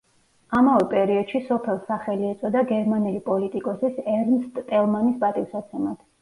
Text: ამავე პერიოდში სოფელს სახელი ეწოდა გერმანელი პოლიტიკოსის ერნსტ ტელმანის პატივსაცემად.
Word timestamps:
ამავე 0.59 0.85
პერიოდში 0.93 1.41
სოფელს 1.49 1.83
სახელი 1.89 2.25
ეწოდა 2.29 2.63
გერმანელი 2.71 3.21
პოლიტიკოსის 3.29 4.01
ერნსტ 4.15 4.59
ტელმანის 4.73 5.21
პატივსაცემად. 5.27 6.03